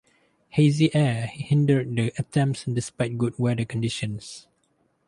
[0.49, 4.47] Hazy air hindered the attempts despite good weather conditions.